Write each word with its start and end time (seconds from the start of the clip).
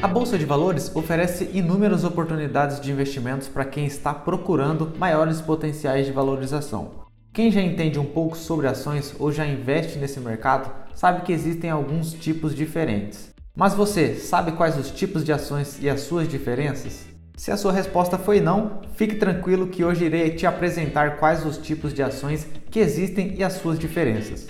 A 0.00 0.06
Bolsa 0.06 0.38
de 0.38 0.44
Valores 0.44 0.94
oferece 0.94 1.50
inúmeras 1.52 2.04
oportunidades 2.04 2.80
de 2.80 2.92
investimentos 2.92 3.48
para 3.48 3.64
quem 3.64 3.84
está 3.84 4.14
procurando 4.14 4.92
maiores 4.96 5.40
potenciais 5.40 6.06
de 6.06 6.12
valorização. 6.12 7.08
Quem 7.32 7.50
já 7.50 7.60
entende 7.60 7.98
um 7.98 8.04
pouco 8.04 8.36
sobre 8.36 8.68
ações 8.68 9.16
ou 9.18 9.32
já 9.32 9.44
investe 9.44 9.98
nesse 9.98 10.20
mercado 10.20 10.70
sabe 10.94 11.22
que 11.22 11.32
existem 11.32 11.68
alguns 11.68 12.12
tipos 12.12 12.54
diferentes. 12.54 13.30
Mas 13.56 13.74
você 13.74 14.14
sabe 14.14 14.52
quais 14.52 14.78
os 14.78 14.88
tipos 14.88 15.24
de 15.24 15.32
ações 15.32 15.82
e 15.82 15.90
as 15.90 16.02
suas 16.02 16.28
diferenças? 16.28 17.04
Se 17.36 17.50
a 17.50 17.56
sua 17.56 17.72
resposta 17.72 18.16
foi 18.16 18.40
não, 18.40 18.82
fique 18.94 19.16
tranquilo 19.16 19.66
que 19.66 19.84
hoje 19.84 20.04
irei 20.04 20.30
te 20.30 20.46
apresentar 20.46 21.16
quais 21.16 21.44
os 21.44 21.58
tipos 21.58 21.92
de 21.92 22.04
ações 22.04 22.46
que 22.70 22.78
existem 22.78 23.34
e 23.36 23.42
as 23.42 23.54
suas 23.54 23.76
diferenças. 23.76 24.46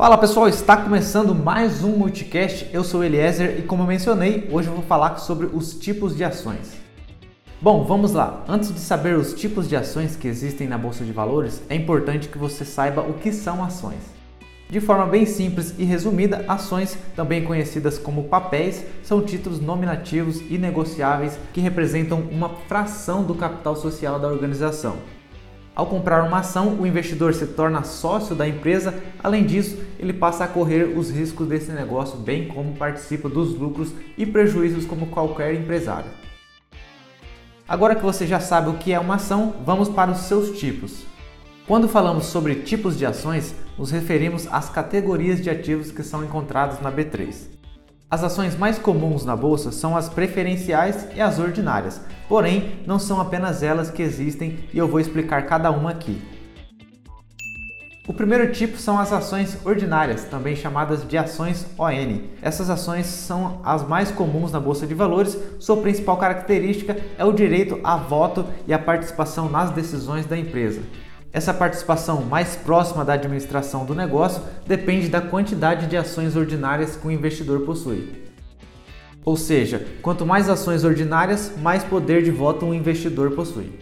Fala 0.00 0.16
pessoal, 0.16 0.48
está 0.48 0.78
começando 0.78 1.34
mais 1.34 1.84
um 1.84 1.90
Multicast. 1.90 2.70
Eu 2.72 2.82
sou 2.82 3.04
Eliezer 3.04 3.58
e 3.58 3.62
como 3.64 3.82
eu 3.82 3.86
mencionei, 3.86 4.48
hoje 4.50 4.66
eu 4.66 4.72
vou 4.72 4.82
falar 4.82 5.18
sobre 5.18 5.46
os 5.52 5.74
tipos 5.74 6.16
de 6.16 6.24
ações. 6.24 6.72
Bom, 7.60 7.84
vamos 7.84 8.14
lá. 8.14 8.42
Antes 8.48 8.72
de 8.72 8.80
saber 8.80 9.14
os 9.14 9.34
tipos 9.34 9.68
de 9.68 9.76
ações 9.76 10.16
que 10.16 10.26
existem 10.26 10.66
na 10.66 10.78
bolsa 10.78 11.04
de 11.04 11.12
valores, 11.12 11.60
é 11.68 11.74
importante 11.74 12.28
que 12.30 12.38
você 12.38 12.64
saiba 12.64 13.02
o 13.02 13.12
que 13.12 13.30
são 13.30 13.62
ações. 13.62 14.00
De 14.70 14.80
forma 14.80 15.04
bem 15.04 15.26
simples 15.26 15.74
e 15.78 15.84
resumida, 15.84 16.46
ações, 16.48 16.96
também 17.14 17.44
conhecidas 17.44 17.98
como 17.98 18.24
papéis, 18.24 18.82
são 19.02 19.20
títulos 19.20 19.60
nominativos 19.60 20.40
e 20.48 20.56
negociáveis 20.56 21.38
que 21.52 21.60
representam 21.60 22.22
uma 22.32 22.48
fração 22.48 23.22
do 23.22 23.34
capital 23.34 23.76
social 23.76 24.18
da 24.18 24.28
organização. 24.28 24.96
Ao 25.74 25.86
comprar 25.86 26.24
uma 26.24 26.40
ação, 26.40 26.80
o 26.80 26.86
investidor 26.86 27.32
se 27.32 27.46
torna 27.46 27.84
sócio 27.84 28.34
da 28.34 28.46
empresa. 28.46 28.94
Além 29.22 29.44
disso, 29.44 29.78
ele 29.98 30.12
passa 30.12 30.44
a 30.44 30.48
correr 30.48 30.96
os 30.98 31.10
riscos 31.10 31.46
desse 31.46 31.70
negócio, 31.70 32.18
bem 32.18 32.48
como 32.48 32.74
participa 32.74 33.28
dos 33.28 33.54
lucros 33.54 33.92
e 34.18 34.26
prejuízos 34.26 34.84
como 34.84 35.06
qualquer 35.06 35.54
empresário. 35.54 36.10
Agora 37.68 37.94
que 37.94 38.02
você 38.02 38.26
já 38.26 38.40
sabe 38.40 38.68
o 38.68 38.78
que 38.78 38.92
é 38.92 38.98
uma 38.98 39.14
ação, 39.14 39.54
vamos 39.64 39.88
para 39.88 40.10
os 40.10 40.22
seus 40.22 40.58
tipos. 40.58 41.04
Quando 41.68 41.88
falamos 41.88 42.26
sobre 42.26 42.56
tipos 42.56 42.98
de 42.98 43.06
ações, 43.06 43.54
nos 43.78 43.92
referimos 43.92 44.48
às 44.50 44.68
categorias 44.68 45.40
de 45.40 45.48
ativos 45.48 45.92
que 45.92 46.02
são 46.02 46.24
encontrados 46.24 46.80
na 46.80 46.90
B3. 46.90 47.59
As 48.10 48.24
ações 48.24 48.56
mais 48.56 48.76
comuns 48.76 49.24
na 49.24 49.36
bolsa 49.36 49.70
são 49.70 49.96
as 49.96 50.08
preferenciais 50.08 51.06
e 51.14 51.20
as 51.20 51.38
ordinárias, 51.38 52.00
porém, 52.28 52.80
não 52.84 52.98
são 52.98 53.20
apenas 53.20 53.62
elas 53.62 53.88
que 53.88 54.02
existem 54.02 54.58
e 54.74 54.78
eu 54.78 54.88
vou 54.88 54.98
explicar 54.98 55.46
cada 55.46 55.70
uma 55.70 55.92
aqui. 55.92 56.20
O 58.08 58.12
primeiro 58.12 58.50
tipo 58.50 58.76
são 58.78 58.98
as 58.98 59.12
ações 59.12 59.64
ordinárias, 59.64 60.24
também 60.24 60.56
chamadas 60.56 61.06
de 61.06 61.16
ações 61.16 61.64
ON. 61.78 62.22
Essas 62.42 62.68
ações 62.68 63.06
são 63.06 63.60
as 63.62 63.86
mais 63.86 64.10
comuns 64.10 64.50
na 64.50 64.58
bolsa 64.58 64.88
de 64.88 64.94
valores. 64.94 65.38
Sua 65.60 65.76
principal 65.76 66.16
característica 66.16 66.96
é 67.16 67.24
o 67.24 67.32
direito 67.32 67.78
a 67.84 67.96
voto 67.96 68.44
e 68.66 68.72
a 68.72 68.78
participação 68.80 69.48
nas 69.48 69.70
decisões 69.70 70.26
da 70.26 70.36
empresa. 70.36 70.82
Essa 71.32 71.54
participação 71.54 72.22
mais 72.22 72.56
próxima 72.56 73.04
da 73.04 73.12
administração 73.12 73.84
do 73.84 73.94
negócio 73.94 74.42
depende 74.66 75.08
da 75.08 75.20
quantidade 75.20 75.86
de 75.86 75.96
ações 75.96 76.34
ordinárias 76.34 76.96
que 76.96 77.06
o 77.06 77.10
investidor 77.10 77.60
possui. 77.60 78.30
Ou 79.24 79.36
seja, 79.36 79.86
quanto 80.02 80.26
mais 80.26 80.48
ações 80.48 80.82
ordinárias, 80.82 81.52
mais 81.58 81.84
poder 81.84 82.22
de 82.22 82.32
voto 82.32 82.66
um 82.66 82.74
investidor 82.74 83.30
possui. 83.32 83.78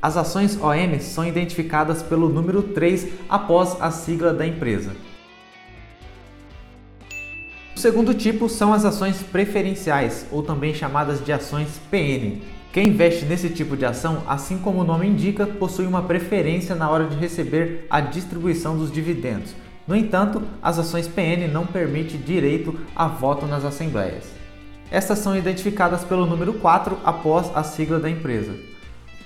As 0.00 0.16
ações 0.16 0.56
OM 0.60 1.00
são 1.00 1.26
identificadas 1.26 2.02
pelo 2.02 2.28
número 2.28 2.62
3 2.62 3.08
após 3.28 3.80
a 3.80 3.90
sigla 3.90 4.32
da 4.32 4.46
empresa. 4.46 4.92
O 7.74 7.80
segundo 7.80 8.14
tipo 8.14 8.48
são 8.48 8.72
as 8.72 8.84
ações 8.84 9.22
preferenciais, 9.22 10.26
ou 10.30 10.42
também 10.42 10.72
chamadas 10.72 11.24
de 11.24 11.32
ações 11.32 11.80
PN. 11.90 12.40
Quem 12.74 12.88
investe 12.88 13.24
nesse 13.24 13.50
tipo 13.50 13.76
de 13.76 13.84
ação, 13.84 14.24
assim 14.26 14.58
como 14.58 14.80
o 14.80 14.84
nome 14.84 15.06
indica, 15.06 15.46
possui 15.46 15.86
uma 15.86 16.02
preferência 16.02 16.74
na 16.74 16.90
hora 16.90 17.06
de 17.06 17.14
receber 17.14 17.86
a 17.88 18.00
distribuição 18.00 18.76
dos 18.76 18.90
dividendos. 18.90 19.54
No 19.86 19.94
entanto, 19.94 20.42
as 20.60 20.76
ações 20.76 21.06
PN 21.06 21.46
não 21.52 21.64
permitem 21.64 22.18
direito 22.18 22.76
a 22.96 23.06
voto 23.06 23.46
nas 23.46 23.64
assembleias. 23.64 24.24
Estas 24.90 25.20
são 25.20 25.36
identificadas 25.36 26.02
pelo 26.02 26.26
número 26.26 26.54
4 26.54 26.98
após 27.04 27.48
a 27.54 27.62
sigla 27.62 28.00
da 28.00 28.10
empresa. 28.10 28.52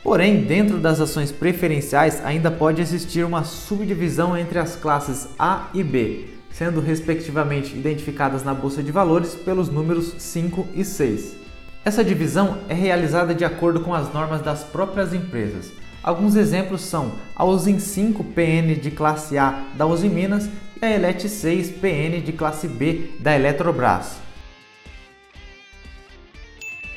Porém, 0.04 0.42
dentro 0.42 0.76
das 0.76 1.00
ações 1.00 1.32
preferenciais 1.32 2.22
ainda 2.22 2.50
pode 2.50 2.82
existir 2.82 3.25
uma 3.25 3.44
subdivisão 3.44 4.37
entre 4.37 4.58
as 4.58 4.76
classes 4.76 5.26
A 5.38 5.69
e 5.72 5.82
B, 5.82 6.26
sendo 6.50 6.82
respectivamente 6.82 7.75
identificadas 7.75 8.44
na 8.44 8.53
bolsa 8.53 8.82
de 8.82 8.92
valores 8.92 9.34
pelos 9.34 9.70
números 9.70 10.16
5 10.19 10.69
e 10.75 10.84
6. 10.84 11.47
Essa 11.88 12.04
divisão 12.04 12.59
é 12.69 12.75
realizada 12.75 13.34
de 13.34 13.47
acordo 13.47 13.81
com 13.81 13.94
as 13.94 14.12
normas 14.12 14.43
das 14.43 14.62
próprias 14.62 15.15
empresas. 15.15 15.72
Alguns 16.03 16.37
exemplos 16.37 16.82
são 16.82 17.12
a 17.34 17.47
Usim 17.47 17.78
5 17.78 18.22
PN 18.25 18.78
de 18.78 18.91
classe 18.91 19.38
A 19.38 19.65
da 19.75 19.87
Uzi 19.87 20.06
Minas 20.06 20.50
e 20.76 20.84
a 20.84 20.91
Elet 20.91 21.26
6 21.26 21.71
PN 21.81 22.21
de 22.22 22.32
classe 22.32 22.69
B 22.69 23.12
da 23.21 23.34
Eletrobras. 23.34 24.19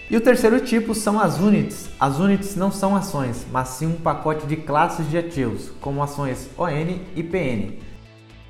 E 0.09 0.18
o 0.18 0.19
terceiro 0.19 0.59
tipo 0.59 0.94
são 0.94 1.18
as 1.22 1.40
units. 1.40 1.90
As 1.97 2.19
units 2.19 2.58
não 2.58 2.69
são 2.69 2.94
ações, 2.94 3.47
mas 3.50 3.69
sim 3.69 3.88
um 3.88 3.96
pacote 3.96 4.46
de 4.46 4.58
classes 4.58 5.09
de 5.09 5.18
ativos, 5.18 5.72
como 5.79 6.03
ações 6.03 6.50
ON 6.58 7.00
e 7.16 7.23
PN. 7.23 7.91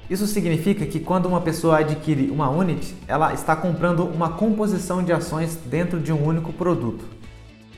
Isso 0.09 0.27
significa 0.27 0.85
que 0.85 0.99
quando 0.99 1.25
uma 1.27 1.41
pessoa 1.41 1.79
adquire 1.79 2.29
uma 2.29 2.49
unit, 2.49 2.95
ela 3.07 3.33
está 3.33 3.55
comprando 3.55 4.03
uma 4.03 4.31
composição 4.31 5.03
de 5.03 5.13
ações 5.13 5.57
dentro 5.65 5.99
de 5.99 6.11
um 6.11 6.25
único 6.25 6.51
produto. 6.51 7.05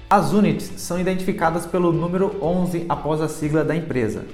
As 0.09 0.31
units 0.31 0.73
são 0.77 0.99
identificadas 0.99 1.65
pelo 1.65 1.91
número 1.91 2.37
11 2.41 2.85
após 2.89 3.21
a 3.21 3.27
sigla 3.27 3.63
da 3.63 3.75
empresa. 3.75 4.25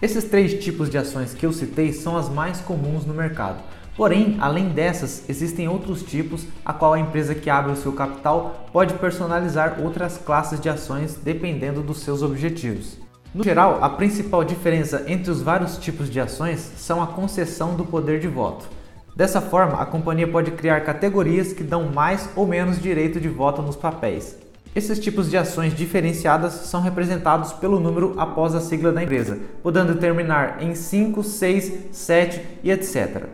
Esses 0.00 0.24
três 0.24 0.64
tipos 0.64 0.88
de 0.88 0.96
ações 0.96 1.34
que 1.34 1.44
eu 1.44 1.52
citei 1.52 1.92
são 1.92 2.16
as 2.16 2.30
mais 2.30 2.60
comuns 2.60 3.04
no 3.04 3.12
mercado. 3.12 3.62
Porém, 3.94 4.38
além 4.40 4.70
dessas, 4.70 5.28
existem 5.28 5.68
outros 5.68 6.02
tipos 6.02 6.46
a 6.64 6.72
qual 6.72 6.94
a 6.94 6.98
empresa 6.98 7.34
que 7.34 7.50
abre 7.50 7.72
o 7.72 7.76
seu 7.76 7.92
capital 7.92 8.66
pode 8.72 8.94
personalizar 8.94 9.78
outras 9.78 10.16
classes 10.16 10.58
de 10.58 10.70
ações 10.70 11.16
dependendo 11.16 11.82
dos 11.82 12.00
seus 12.00 12.22
objetivos. 12.22 12.96
No 13.32 13.44
geral, 13.44 13.78
a 13.80 13.88
principal 13.88 14.42
diferença 14.42 15.04
entre 15.06 15.30
os 15.30 15.40
vários 15.40 15.78
tipos 15.78 16.10
de 16.10 16.18
ações 16.18 16.58
são 16.76 17.00
a 17.00 17.06
concessão 17.06 17.76
do 17.76 17.84
poder 17.84 18.18
de 18.18 18.26
voto. 18.26 18.68
Dessa 19.14 19.40
forma, 19.40 19.80
a 19.80 19.86
companhia 19.86 20.26
pode 20.26 20.50
criar 20.50 20.80
categorias 20.80 21.52
que 21.52 21.62
dão 21.62 21.92
mais 21.92 22.28
ou 22.34 22.44
menos 22.44 22.82
direito 22.82 23.20
de 23.20 23.28
voto 23.28 23.62
nos 23.62 23.76
papéis. 23.76 24.36
Esses 24.74 24.98
tipos 24.98 25.30
de 25.30 25.36
ações 25.36 25.74
diferenciadas 25.76 26.52
são 26.52 26.80
representados 26.80 27.52
pelo 27.52 27.78
número 27.78 28.14
após 28.18 28.52
a 28.52 28.60
sigla 28.60 28.90
da 28.90 29.02
empresa, 29.02 29.38
podendo 29.62 29.94
terminar 29.94 30.60
em 30.60 30.74
5, 30.74 31.22
6, 31.22 31.72
7 31.92 32.40
e 32.64 32.70
etc. 32.72 33.26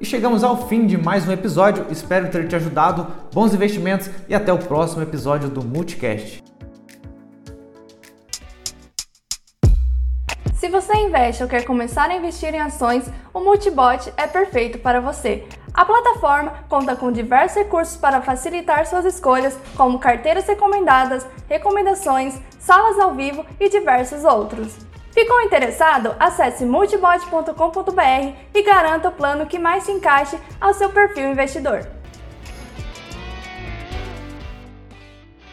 E 0.00 0.04
chegamos 0.06 0.42
ao 0.42 0.66
fim 0.66 0.86
de 0.86 0.96
mais 0.96 1.28
um 1.28 1.32
episódio. 1.32 1.86
Espero 1.90 2.30
ter 2.30 2.48
te 2.48 2.56
ajudado. 2.56 3.06
Bons 3.34 3.52
investimentos 3.52 4.08
e 4.28 4.34
até 4.34 4.50
o 4.50 4.58
próximo 4.58 5.02
episódio 5.02 5.50
do 5.50 5.62
Multicast. 5.62 6.42
Se 10.62 10.68
você 10.68 10.96
investe 10.96 11.42
ou 11.42 11.48
quer 11.48 11.64
começar 11.64 12.08
a 12.08 12.14
investir 12.14 12.54
em 12.54 12.60
ações, 12.60 13.10
o 13.34 13.40
Multibot 13.40 14.12
é 14.16 14.28
perfeito 14.28 14.78
para 14.78 15.00
você. 15.00 15.44
A 15.74 15.84
plataforma 15.84 16.52
conta 16.68 16.94
com 16.94 17.10
diversos 17.10 17.58
recursos 17.58 17.96
para 17.96 18.22
facilitar 18.22 18.86
suas 18.86 19.04
escolhas, 19.04 19.58
como 19.76 19.98
carteiras 19.98 20.46
recomendadas, 20.46 21.26
recomendações, 21.48 22.40
salas 22.60 22.96
ao 23.00 23.12
vivo 23.12 23.44
e 23.58 23.68
diversos 23.68 24.22
outros. 24.22 24.78
Ficou 25.10 25.40
interessado? 25.40 26.14
Acesse 26.20 26.64
multibot.com.br 26.64 28.36
e 28.54 28.62
garanta 28.62 29.08
o 29.08 29.12
plano 29.12 29.46
que 29.46 29.58
mais 29.58 29.82
se 29.82 29.90
encaixe 29.90 30.38
ao 30.60 30.72
seu 30.74 30.90
perfil 30.90 31.32
investidor. 31.32 32.01